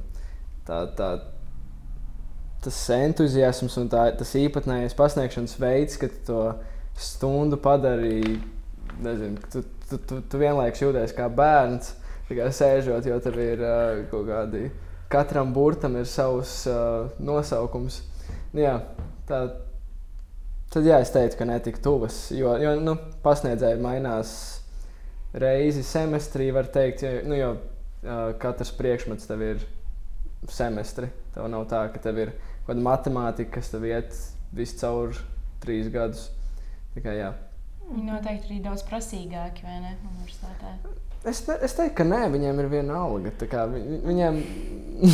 Tā, 0.68 0.84
tā, 1.00 1.14
tas 2.62 2.82
entuziasms 2.92 3.80
un 3.80 3.88
tā, 3.90 4.10
tas 4.20 4.36
īpatnējais 4.36 5.00
pasniegšanas 5.00 5.56
veids, 5.64 5.96
ka 6.02 6.12
to 6.28 6.44
stundu 7.00 7.56
padarīji, 7.64 8.42
nezinu, 9.00 9.40
tu, 9.52 9.64
tu, 9.90 10.00
tu, 10.08 10.22
tu 10.30 10.42
vienlaikus 10.42 10.84
jūties 10.84 11.16
kā 11.18 11.28
bērns, 11.32 11.94
kā 12.32 12.48
sēžot, 12.54 13.08
jo 13.08 13.18
tev 13.24 13.40
ir 13.44 13.64
uh, 13.66 14.04
kaut 14.12 14.28
kādi, 14.30 14.68
katram 15.12 15.52
burtam 15.56 15.98
ir 16.00 16.08
savs 16.08 16.62
uh, 16.72 17.10
nosaukums. 17.20 18.02
Nu, 18.54 18.64
jā, 18.64 18.78
tā, 19.28 19.42
tad 20.72 20.88
jā, 20.88 21.02
es 21.04 21.12
teicu, 21.14 21.40
ka 21.40 21.50
netik 21.50 21.82
tuvas, 21.84 22.24
jo, 22.36 22.56
jo 22.62 22.78
nu, 22.80 22.96
pasniedzēji 23.24 23.82
mainās 23.84 24.34
reizi 25.34 25.84
semestrī, 25.88 26.50
var 26.56 26.72
teikt, 26.72 27.06
jo, 27.06 27.14
nu, 27.28 27.38
jo 27.40 27.52
uh, 27.56 28.32
katrs 28.40 28.74
priekšmets 28.80 29.30
tev 29.30 29.46
ir 29.46 29.68
semestri. 30.52 31.12
Tev 31.36 31.48
nav 31.52 31.68
tā, 31.72 31.86
ka 31.94 32.02
tev 32.04 32.20
ir 32.20 32.34
kaut 32.66 32.74
kāda 32.74 32.86
matemātika, 32.86 33.58
kas 33.60 33.72
tev 33.74 33.86
iet 33.88 34.16
viscaur 34.56 35.16
trīs 35.64 35.92
gadus. 35.94 36.30
Tikai, 36.96 37.16
jā. 37.22 37.32
Viņi 37.92 38.08
noteikti 38.08 38.50
arī 38.50 38.60
daudz 38.64 38.84
prasīgāki, 38.88 39.66
vai 39.68 39.80
ne? 39.84 39.96
Es, 41.28 41.44
ne, 41.48 41.58
es 41.62 41.76
teiktu, 41.78 41.96
ka 42.00 42.08
nē, 42.08 42.24
viņiem 42.34 42.62
ir 42.64 42.70
viena 42.72 43.02
alga. 43.04 43.34
Kā, 43.52 43.66
vi, 43.70 43.82
viņiem, 44.08 44.38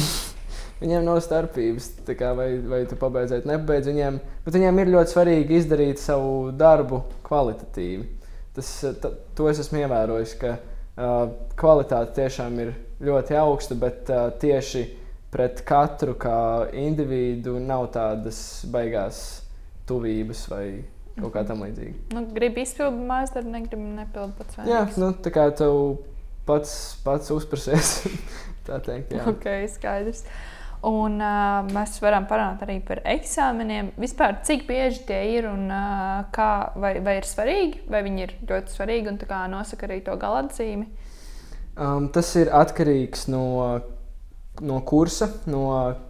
viņiem 0.84 1.08
nav 1.08 1.22
starpības, 1.26 1.90
kā, 2.12 2.36
vai, 2.38 2.52
vai 2.64 2.84
tu 2.90 3.00
pabeidz 3.00 3.34
vai 3.34 3.42
nepabeidz. 3.50 3.90
Viņiem, 3.90 4.22
bet 4.46 4.60
viņiem 4.60 4.84
ir 4.84 4.94
ļoti 4.94 5.16
svarīgi 5.16 5.58
izdarīt 5.62 6.04
savu 6.04 6.54
darbu 6.56 7.02
kvalitatīvi 7.28 8.14
tas, 8.58 8.86
ta, 9.02 9.12
to 9.38 9.50
es 9.52 9.62
esmu 9.62 9.84
ievērojis, 9.84 10.34
ka 10.42 10.56
uh, 10.58 11.18
kvalitāte 11.60 12.16
tiešām 12.18 12.58
ir 12.64 12.74
ļoti 13.06 13.38
augsta, 13.38 13.78
bet 13.78 14.10
uh, 14.10 14.32
tieši 14.42 14.82
pret 15.30 15.62
katru 15.68 16.16
kā 16.18 16.40
individu 16.74 17.60
nav 17.62 17.92
tādas 17.94 18.40
baigās 18.74 19.20
tuvības 19.88 20.42
vai 20.50 20.66
kaut 21.22 21.34
kā 21.34 21.44
tam 21.48 21.64
līdzīga. 21.66 21.96
Nu, 22.16 22.26
gribu 22.34 22.62
izpildīt 22.64 23.34
darbu, 23.36 23.54
negribu 23.54 23.96
nepildīt 23.98 24.38
pats. 24.38 24.60
Jā, 24.70 24.84
nu, 25.02 25.12
tā 25.24 25.34
kā 25.34 25.48
tev 25.58 25.80
pats, 26.48 26.76
pats 27.06 27.34
uzprasies. 27.34 27.98
tā 28.68 28.80
teikt, 28.86 29.16
jā. 29.18 29.26
Ok, 29.32 29.50
skaidrs. 29.74 30.24
Un, 30.86 31.18
uh, 31.18 31.66
mēs 31.74 31.96
varam 32.04 32.28
parunāt 32.30 32.62
arī 32.64 32.78
par 32.86 33.02
eksāmeniem. 33.10 33.90
Vispār, 33.98 34.38
cik 34.46 34.68
bieži 34.70 35.02
tie 35.10 35.24
ir 35.34 35.48
un 35.50 35.66
uh, 35.74 36.28
kā, 36.34 36.52
vai, 36.78 36.94
vai 37.04 37.18
ir 37.18 37.28
svarīgi, 37.28 37.82
vai 37.90 38.04
viņi 38.06 38.24
ir 38.28 38.36
ļoti 38.48 38.76
svarīgi 38.76 39.12
un 39.12 39.20
nosaka 39.52 39.90
arī 39.90 40.04
to 40.06 40.14
galatzīmi? 40.22 40.86
Um, 41.78 42.08
tas 42.14 42.30
ir 42.38 42.54
atkarīgs 42.54 43.28
no, 43.30 43.82
no 44.62 44.78
kursa, 44.86 45.32
no 45.50 45.66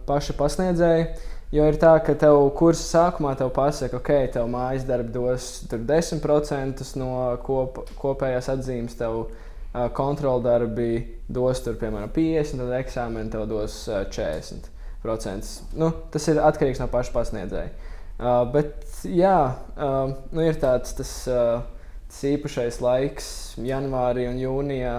paša 0.08 0.36
pasniedzēja. 0.36 1.08
Jo 1.48 1.64
ir 1.64 1.78
tā, 1.80 1.94
ka 2.04 2.12
tev 2.18 2.42
kursa 2.58 2.84
sākumā 2.84 3.30
te 3.38 3.46
pasaka, 3.56 3.96
ok, 4.02 4.10
tev 4.34 4.50
mājas 4.52 4.82
darbi 4.84 5.14
dos 5.14 5.46
10% 5.72 6.82
no 7.00 7.12
kop, 7.40 7.78
kopējās 7.96 8.50
atzīmes. 8.52 8.96
Tev, 8.98 9.22
uh, 9.24 9.86
kontroldarbi 9.96 10.90
dos 11.24 11.62
tur, 11.64 11.78
piemēram, 11.80 12.12
50, 12.12 12.60
tad 12.60 12.74
eksāmeni 12.82 13.32
tev 13.32 13.46
dos 13.48 13.78
uh, 13.88 14.04
40%. 14.12 15.72
Nu, 15.80 15.88
tas 16.12 16.28
ir 16.28 16.42
atkarīgs 16.44 16.82
no 16.82 16.90
paša 16.92 17.14
pasniedzēja. 17.16 17.72
Uh, 18.18 18.42
bet, 18.52 18.84
jā, 19.08 19.38
uh, 19.78 20.12
nu, 20.34 20.44
ir 20.44 20.60
tāds 20.60 20.92
tas, 20.98 21.14
uh, 21.32 21.62
tas 22.10 22.20
īpašais 22.28 22.82
laiks, 22.84 23.30
janvārī 23.64 24.26
un 24.28 24.36
jūnijā, 24.42 24.98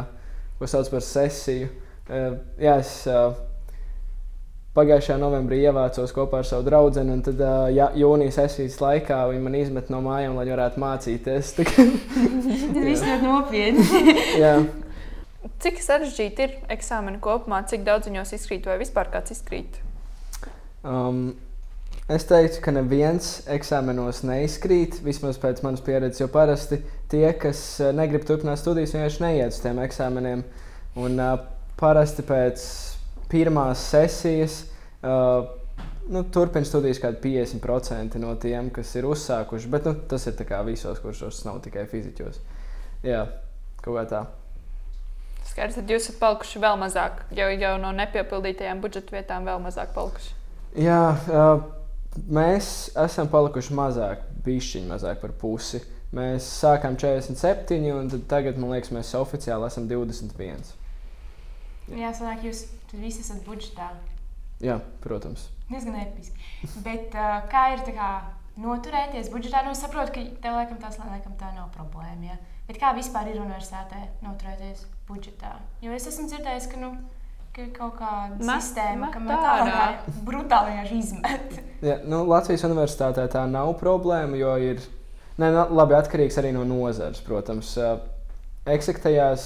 ko 0.57 0.71
sauc 0.71 0.89
par 0.95 1.05
sesiju. 1.05 1.69
Uh, 2.09 2.39
jā, 2.57 2.79
es, 2.81 2.95
uh, 3.05 3.37
Pagājušajā 4.77 5.15
novembrī 5.17 5.63
ievācos 5.65 6.11
kopā 6.13 6.43
ar 6.43 6.45
savu 6.45 6.61
draugu, 6.67 7.01
un 7.01 7.23
tad 7.25 7.39
jā, 7.73 7.88
jūnijas 7.97 8.35
sesijas 8.38 8.77
laikā 8.83 9.23
viņi 9.31 9.41
man 9.41 9.55
izmet 9.57 9.89
no 9.89 9.97
mājām, 10.05 10.35
lai 10.38 10.45
varētu 10.45 10.81
mācīties. 10.83 11.49
Tas 11.57 11.73
viss 12.77 13.01
ļoti 13.01 13.25
nopietni. 13.25 14.03
jā. 14.43 14.53
Cik 15.63 15.81
sarežģīti 15.81 16.45
ir 16.45 16.53
eksāmeni 16.75 17.17
kopumā, 17.23 17.63
cik 17.65 17.81
daudz 17.88 18.11
viņos 18.11 18.35
izkrīt 18.38 18.69
vai 18.69 18.77
vispār 18.81 19.09
kāds 19.09 19.33
izkrīt? 19.33 19.79
Um, 20.85 21.33
es 22.05 22.27
teiktu, 22.29 22.61
ka 22.61 22.75
neviens 22.75 23.39
eksāmenos 23.49 24.21
neizkrīt, 24.27 24.99
vismaz 25.01 25.41
pēc 25.41 25.63
manas 25.65 25.81
pieredzes, 25.81 26.21
jo 26.21 26.29
parasti 26.29 26.83
tie, 27.09 27.25
kas 27.41 27.63
negrib 27.97 28.29
turpināt 28.29 28.61
studijas, 28.61 28.93
vienkārši 28.93 29.25
neiet 29.25 29.57
uz 29.57 29.59
tiem 29.65 29.81
eksāmeniem. 29.81 30.45
Un 30.99 31.17
uh, 31.17 31.35
parasti 31.81 32.27
pēc 32.27 32.69
pirmās 33.29 33.83
sesijas. 33.91 34.63
Uh, 35.00 35.48
nu, 36.09 36.24
Turpināt 36.33 36.67
studijas 36.67 37.00
kaut 37.01 37.19
kādi 37.19 37.36
50% 37.38 38.19
no 38.21 38.33
tiem, 38.41 38.71
kas 38.74 38.91
ir 38.98 39.07
uzsākuši. 39.09 39.69
Bet 39.71 39.88
nu, 39.88 39.95
tas 40.09 40.27
ir 40.27 40.43
visos 40.67 41.00
kursos, 41.03 41.43
nav 41.45 41.62
tikai 41.65 41.86
fizikos. 41.89 42.41
Jā, 43.05 43.25
kaut 43.83 43.95
kā 43.95 44.05
tā. 44.09 44.25
Skaidrs, 45.50 45.79
tad 45.79 45.89
jūs 45.89 46.03
esat 46.03 46.19
palikuši 46.21 46.59
vēl 46.62 46.75
mazāk, 46.77 47.24
jau, 47.33 47.48
jau 47.50 47.75
no 47.81 47.93
nepiepildītajām 47.98 48.81
budžeta 48.83 49.15
vietām 49.15 49.48
vēl 49.48 49.62
mazāk 49.63 49.93
palikuši. 49.95 50.36
Jā, 50.77 51.03
uh, 51.31 51.63
mēs 52.29 52.91
esam 53.00 53.29
palikuši 53.31 53.77
mazāk, 53.77 54.27
bišķiņi 54.45 54.91
mazāk 54.91 55.24
par 55.24 55.33
pusi. 55.39 55.81
Mēs 56.15 56.45
sākām 56.59 56.98
47, 56.98 57.79
un 57.93 58.09
tagad, 58.29 58.57
man 58.57 58.74
liekas, 58.74 58.91
mēs 58.93 59.13
oficiāli 59.17 59.67
esam 59.69 59.86
21. 59.89 60.71
Jā, 61.98 62.12
sanāk, 62.15 62.43
jūs 62.46 62.65
visi 62.93 63.24
esat 63.24 63.41
budžetā. 63.48 63.91
Jā, 64.62 64.79
protams. 65.01 65.48
Diezgan 65.69 65.96
episki. 66.01 66.36
Bet 66.84 67.13
uh, 67.15 67.39
kā 67.51 67.69
ir 67.75 67.84
kā, 67.96 68.10
noturēties 68.60 69.29
budžetā. 69.34 69.63
Nu, 69.65 69.74
es 69.75 69.81
saprotu, 69.84 70.13
ka 70.15 70.25
tev 70.43 70.58
laikam 70.58 70.79
tas 70.81 71.00
laikam 71.00 71.36
tā 71.39 71.53
nav 71.55 71.69
problēma. 71.75 72.34
Ja? 72.34 72.39
Bet 72.67 72.79
kā 72.81 72.91
vispār 72.98 73.31
ir 73.31 73.39
universitātē 73.41 74.01
noturēties 74.25 74.84
budžetā? 75.08 75.55
Jo 75.81 75.96
es 75.96 76.05
esmu 76.10 76.27
dzirdējis, 76.29 76.67
ka, 76.74 76.81
nu, 76.81 76.91
ka 77.55 77.63
ir 77.63 77.72
kaut 77.74 77.96
kāda 77.98 78.38
Met- 78.38 78.62
sistēma, 78.62 79.10
ka 79.13 79.24
man 79.24 79.41
tā 79.41 79.55
ir 79.63 80.22
brutāli 80.27 80.75
vienkārši 80.75 81.00
izmet. 81.00 81.58
Ja, 81.86 81.98
nu, 82.03 82.25
Latvijas 82.27 82.67
universitātē 82.67 83.25
tā 83.31 83.46
nav 83.50 83.72
problēma, 83.79 84.38
jo 84.38 84.53
ir 84.60 84.84
ne, 85.39 85.53
labi 85.72 85.96
atkarīgs 85.98 86.38
arī 86.41 86.51
no 86.53 86.65
nozares. 86.67 87.24
Protams, 87.25 87.72
eksaktējās 88.69 89.46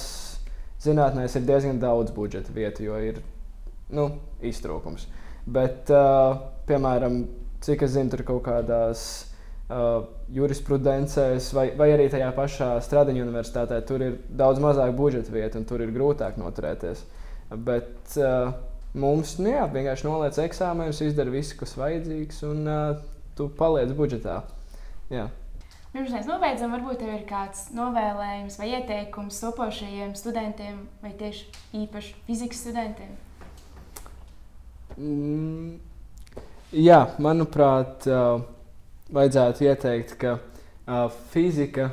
zinātnēs 0.83 1.37
ir 1.39 1.45
diezgan 1.47 1.79
daudz 1.81 2.13
budžeta 2.15 2.53
vietu, 2.55 2.87
jo 2.87 2.97
ir 2.99 3.21
nu, 3.93 4.09
iztrūkums. 4.43 5.07
Bet, 5.43 5.91
uh, 5.91 6.39
piemēram, 6.67 7.23
cik 7.63 7.85
es 7.87 7.95
zinu, 7.95 8.11
tur 8.13 8.23
kaut 8.27 8.43
kādās 8.47 9.05
uh, 9.67 10.05
jurisprudencēs 10.33 11.49
vai, 11.55 11.67
vai 11.79 11.89
arī 11.95 12.07
tajā 12.11 12.29
pašā 12.35 12.69
Stradiņu 12.83 13.25
universitātē, 13.25 13.79
tur 13.87 14.03
ir 14.05 14.19
daudz 14.29 14.61
mazāk 14.63 14.95
budžeta 14.97 15.33
vietu 15.35 15.59
un 15.59 15.67
tur 15.69 15.83
ir 15.83 15.93
grūtāk 15.95 16.39
noturēties. 16.39 17.03
Bet 17.53 18.17
uh, 18.19 18.53
mums 18.97 19.37
nu, 19.41 19.51
jā, 19.51 19.67
vienkārši 19.71 20.07
noliec 20.07 20.39
eksāmenus, 20.45 21.03
izdara 21.05 21.33
visu, 21.33 21.57
kas 21.59 21.75
vajadzīgs, 21.79 22.43
un 22.49 22.67
uh, 22.67 22.83
tu 23.37 23.49
paliec 23.59 23.93
budžetā. 23.97 24.41
Jā. 25.13 25.27
Pirms 25.93 26.09
mēs 26.09 26.25
nobeidzam, 26.25 26.71
varbūt 26.73 27.03
tev 27.03 27.11
ir 27.13 27.25
kāds 27.29 27.67
novēlējums 27.77 28.55
vai 28.57 28.71
ieteikums 28.71 29.37
topošajiem 29.43 30.15
studentiem 30.17 30.79
vai 31.03 31.11
tieši 31.19 31.45
īpaši 31.83 32.15
fizikas 32.25 32.63
studentiem. 32.65 33.11
Mm, 34.97 35.75
jā, 36.73 36.97
manuprāt, 37.21 38.07
uh, 38.09 38.41
vajadzētu 39.13 39.67
ieteikt, 39.67 40.15
ka 40.17 40.33
uh, 40.39 41.13
fizika 41.29 41.91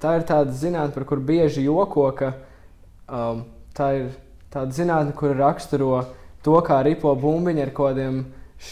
tā 0.00 0.16
ir 0.16 0.26
tāda 0.32 0.56
zinātne, 0.56 0.96
par 0.96 1.04
kuru 1.12 1.28
bieži 1.28 1.66
joko, 1.68 2.08
ka 2.16 2.32
um, 3.04 3.44
tā 3.76 3.92
ir 4.00 4.10
tāda 4.48 4.72
zinātne, 4.80 5.12
kur 5.12 5.36
raksturo 5.36 6.06
to, 6.40 6.56
kā 6.64 6.80
ripo 6.88 7.12
bumbiņi 7.20 7.68
ar 7.68 7.76
kādiem 7.76 8.20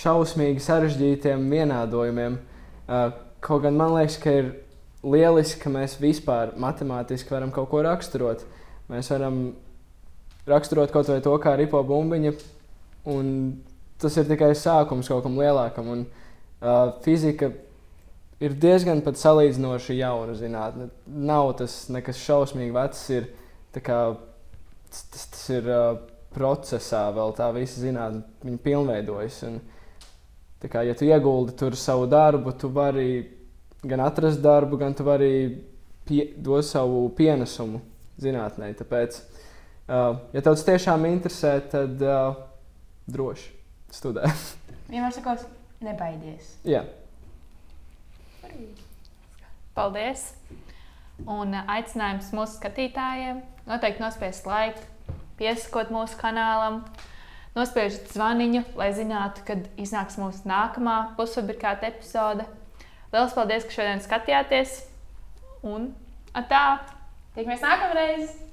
šausmīgi 0.01 0.65
sarežģītiem 0.65 1.49
vienādojumiem. 1.53 2.41
Uh, 2.89 3.11
kaut 3.45 3.63
gan 3.65 3.77
man 3.79 3.95
liekas, 3.97 4.19
ka 4.23 4.35
ir 4.41 4.51
lieliski, 5.07 5.61
ka 5.63 5.73
mēs 5.73 5.99
vispār 6.03 6.55
matemātiski 6.59 7.33
varam 7.35 7.53
kaut 7.55 7.71
ko 7.73 7.83
raksturot. 7.87 8.45
Mēs 8.91 9.11
varam 9.13 9.41
raksturot 10.49 10.93
kaut 10.95 11.11
vai 11.11 11.21
to, 11.25 11.35
kā 11.43 11.55
ripo 11.59 11.81
bumbiņa, 11.87 12.33
un 13.13 13.33
tas 14.01 14.17
ir 14.19 14.29
tikai 14.29 14.53
sākums 14.57 15.11
kaut 15.11 15.25
kam 15.27 15.39
lielākam. 15.39 15.91
Un, 15.95 16.05
uh, 16.63 16.93
fizika 17.05 17.51
ir 18.43 18.55
diezgan 18.59 19.03
pat 19.07 19.19
salīdzinoši 19.21 19.99
jauna 19.99 20.37
zinātne. 20.39 20.89
Nav 21.07 21.53
tas 21.61 21.81
nekas 21.93 22.21
šausmīgi 22.23 22.75
vecs, 22.75 23.03
ir 23.15 23.29
kā, 23.79 23.99
tas, 24.91 25.03
tas, 25.15 25.43
ir 25.55 25.69
uh, 25.71 25.91
procesā, 26.35 27.09
vēl 27.15 27.35
tā 27.39 27.51
visa 27.57 27.83
zinātne, 27.83 28.25
viņa 28.45 28.63
pilnveidojas. 28.65 29.43
Un, 29.49 29.61
tā 30.63 30.71
kā, 30.73 30.85
ja 30.87 30.95
tu 30.99 31.07
ieguldi 31.09 31.57
tur 31.59 31.77
savu 31.79 32.07
darbu, 32.11 32.55
tu 32.59 32.71
vari 32.75 33.09
gan 33.83 34.03
atrast 34.03 34.43
darbu, 34.43 34.79
gan 34.81 34.95
tu 34.95 35.07
vari 35.07 35.33
pie, 36.09 36.25
dot 36.37 36.67
savu 36.67 37.07
pienesumu 37.17 37.81
zinātnē. 38.19 38.73
Tāpēc, 38.79 39.21
uh, 39.89 40.19
ja 40.35 40.43
tev 40.43 40.57
tas 40.57 40.67
tiešām 40.67 41.07
interesē, 41.11 41.59
tad 41.71 42.03
uh, 42.03 42.41
droši 43.11 43.53
studē. 43.95 44.31
Vienmēr 44.91 45.15
sakot, 45.15 45.45
nebaidies. 45.85 46.57
Jā. 46.67 46.85
Paldies! 49.77 50.33
Un 51.27 51.55
ā, 51.55 51.65
aicinājums 51.79 52.31
mūsu 52.35 52.59
skatītājiem 52.59 53.43
noteikti 53.69 54.03
nospiest 54.03 54.47
laiku, 54.49 54.83
piesakot 55.39 55.91
mūsu 55.95 56.19
kanālam, 56.19 56.83
nospiežot 57.59 58.13
zvaniņu, 58.15 58.65
lai 58.79 58.91
zinātu, 58.97 59.45
kad 59.49 59.67
iznāks 59.81 60.19
mūsu 60.21 60.49
nākamā 60.49 60.99
pusfabrikāta 61.19 61.91
epizode. 61.91 62.47
Lielas 63.13 63.35
paldies, 63.37 63.67
ka 63.67 63.81
šodien 63.81 64.05
skatījāties! 64.05 64.83
Un 65.67 65.91
tā! 66.51 66.67
Tiekamies 67.35 67.65
nākamreiz! 67.65 68.48